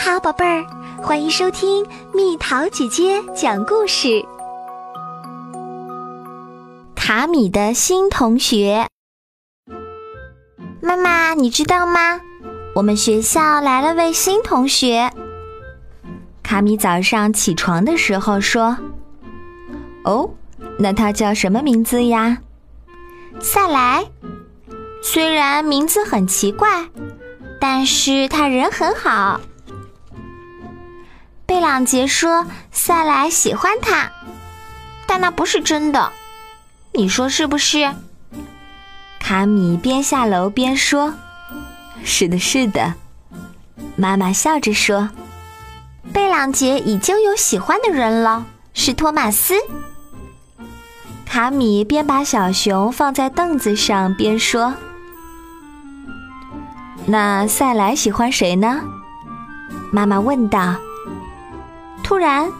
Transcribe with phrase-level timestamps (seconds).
[0.00, 0.64] 好，宝贝儿，
[1.02, 4.24] 欢迎收听蜜桃姐姐讲故事。
[6.94, 8.86] 卡米的新同学，
[10.80, 12.20] 妈妈，你知道吗？
[12.76, 15.10] 我们学校来了位新同学。
[16.44, 18.78] 卡米早上起床的时候说
[20.06, 20.30] ：“哦，
[20.78, 22.38] 那他叫什么名字呀？”
[23.42, 24.06] 赛莱。
[25.02, 26.88] 虽然名字很奇怪，
[27.60, 29.40] 但是他人很好。
[31.48, 34.12] 贝朗杰说：“赛莱喜欢他，
[35.06, 36.12] 但那不是真的，
[36.92, 37.94] 你说是不是？”
[39.18, 41.14] 卡米边下楼边说
[42.04, 42.92] ：“是的，是的。”
[43.96, 45.08] 妈妈笑着说
[46.12, 49.54] ：“贝朗杰已经有喜欢的人了，是托马斯。”
[51.24, 54.74] 卡米边把小熊放在凳子上边说
[57.08, 58.82] ：“那赛莱喜欢谁呢？”
[59.90, 60.76] 妈妈问道。
[62.08, 62.50] 突然，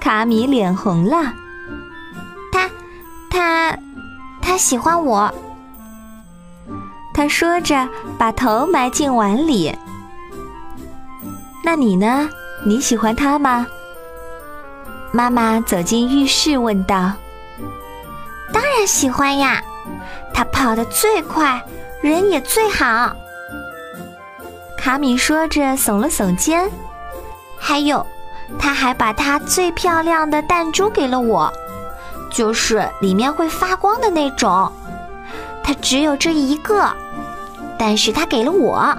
[0.00, 1.32] 卡米脸红了。
[2.50, 2.68] 他，
[3.30, 3.78] 他，
[4.42, 5.32] 他喜欢我。
[7.14, 9.72] 他说着，把头埋进碗里。
[11.64, 12.28] 那你呢？
[12.64, 13.64] 你喜欢他吗？
[15.12, 17.12] 妈妈走进浴室问道。
[18.52, 19.62] 当然喜欢呀，
[20.34, 21.64] 他跑得最快，
[22.02, 23.14] 人也最好。
[24.76, 26.68] 卡米说着，耸了耸肩。
[27.56, 28.04] 还有。
[28.58, 31.52] 他还把他最漂亮的弹珠给了我，
[32.30, 34.72] 就是里面会发光的那种。
[35.62, 36.88] 他只有这一个，
[37.76, 38.96] 但是他给了我。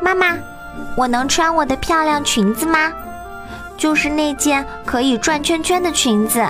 [0.00, 0.36] 妈妈，
[0.96, 2.92] 我能穿我的漂亮裙子吗？
[3.76, 6.46] 就是那件可以转圈圈的裙子。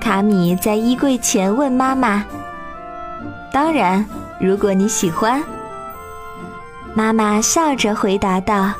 [0.00, 2.24] 卡米在衣柜前问妈妈
[3.52, 4.04] ：“当然，
[4.38, 5.42] 如果你喜欢。”
[6.94, 8.72] 妈妈笑着回答道：“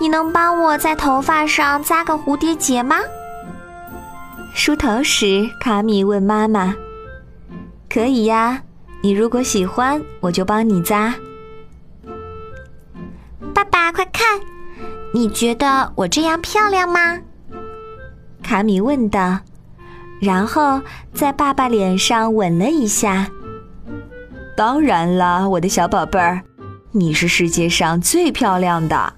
[0.00, 2.96] 你能帮我在头发上扎个蝴蝶结吗？”
[4.54, 6.74] 梳头时，卡米问妈妈
[7.88, 8.62] ：“可以呀，
[9.00, 11.14] 你如果喜欢，我就帮你扎。”
[13.54, 14.40] 爸爸，快看，
[15.14, 17.18] 你觉得我这样漂亮吗？
[18.42, 19.38] 卡米问道，
[20.20, 20.80] 然后
[21.14, 23.28] 在爸爸脸上吻了一下。
[24.56, 26.42] 当然啦，我的小宝贝儿，
[26.92, 29.12] 你是世界上最漂亮的。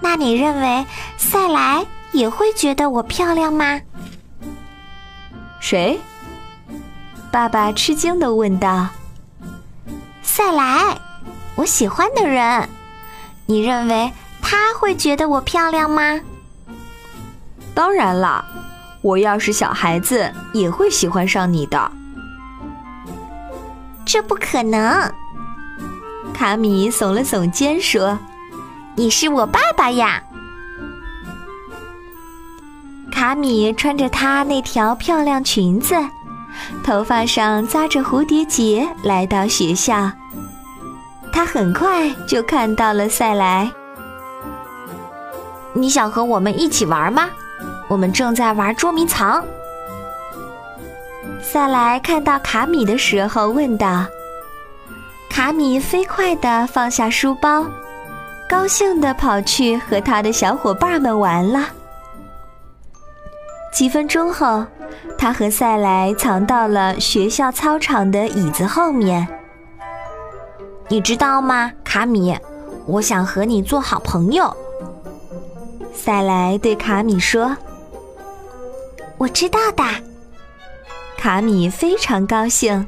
[0.00, 0.86] 那你认为
[1.16, 3.80] 赛莱也会觉得我漂亮吗？
[5.60, 6.00] 谁？
[7.30, 8.88] 爸爸吃惊的问道。
[10.22, 10.98] 赛莱，
[11.54, 12.68] 我喜欢的人，
[13.46, 16.20] 你认为他会觉得我漂亮吗？
[17.74, 18.44] 当然啦，
[19.02, 21.92] 我要是小孩子，也会喜欢上你的。
[24.10, 25.12] 这不可能，
[26.32, 28.18] 卡米耸了耸肩说
[28.96, 30.22] ：“你是我爸爸呀。”
[33.12, 35.94] 卡米穿着她那条漂亮裙子，
[36.82, 40.10] 头发上扎着蝴蝶结，来到学校。
[41.30, 43.70] 他很快就看到了赛莱。
[45.74, 47.28] 你想和我们一起玩吗？
[47.88, 49.44] 我们正在玩捉迷藏。
[51.50, 54.04] 赛莱看到卡米的时候问道
[55.32, 57.64] ：“卡米飞快地放下书包，
[58.46, 61.70] 高兴地跑去和他的小伙伴们玩了。”
[63.72, 64.62] 几分钟后，
[65.16, 69.26] 他和赛莱藏到了学校操场的椅子后面。
[70.88, 72.38] 你知道吗，卡米？
[72.84, 74.54] 我想和你做好朋友。”
[75.94, 77.56] 赛莱对卡米说。
[79.16, 79.82] “我知道的。”
[81.18, 82.86] 卡米非常高兴。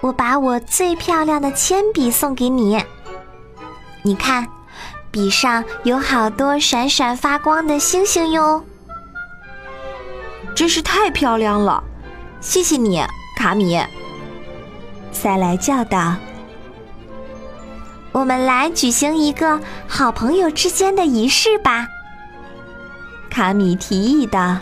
[0.00, 2.82] 我把我最漂亮的铅笔送给你。
[4.02, 4.48] 你看，
[5.10, 8.64] 笔上有好多闪闪发光的星星哟。
[10.56, 11.84] 真是太漂亮了！
[12.40, 13.00] 谢谢你，
[13.38, 13.78] 卡米。
[15.12, 16.16] 塞莱叫道
[18.10, 21.86] ：“我们来举行一个好朋友之间的仪式吧。”
[23.30, 24.58] 卡米提议道。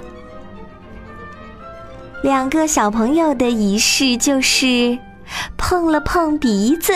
[2.23, 4.99] 两个小朋友的仪式就是
[5.57, 6.93] 碰了碰鼻子。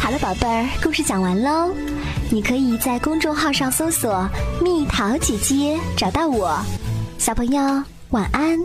[0.00, 1.74] 好了，宝贝儿，故事讲完喽。
[2.30, 4.26] 你可以在公众号上搜索
[4.62, 6.58] “蜜桃姐姐”，找到我。
[7.18, 7.60] 小朋友，
[8.10, 8.58] 晚安。